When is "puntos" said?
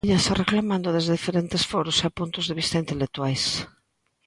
2.19-2.45